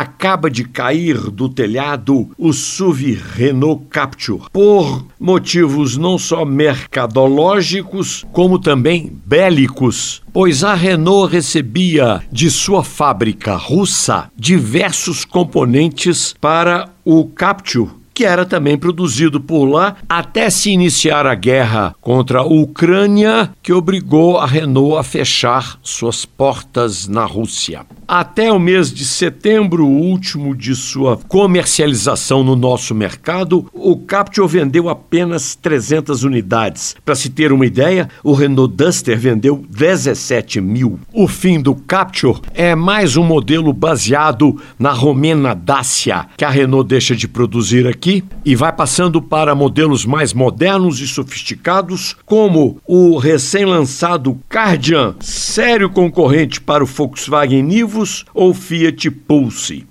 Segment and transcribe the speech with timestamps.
[0.00, 8.58] acaba de cair do telhado o SUV Renault Capture por motivos não só mercadológicos, como
[8.58, 17.90] também bélicos, pois a Renault recebia de sua fábrica russa diversos componentes para o Capture
[18.16, 23.74] que era também produzido por lá, até se iniciar a guerra contra a Ucrânia, que
[23.74, 27.84] obrigou a Renault a fechar suas portas na Rússia.
[28.08, 34.88] Até o mês de setembro, último de sua comercialização no nosso mercado, o Captur vendeu
[34.88, 36.96] apenas 300 unidades.
[37.04, 40.98] Para se ter uma ideia, o Renault Duster vendeu 17 mil.
[41.12, 46.88] O fim do Captur é mais um modelo baseado na romena Dacia, que a Renault
[46.88, 48.05] deixa de produzir aqui
[48.44, 56.60] e vai passando para modelos mais modernos e sofisticados, como o recém-lançado Cardian, sério concorrente
[56.60, 59.86] para o Volkswagen Nivo ou Fiat Pulse.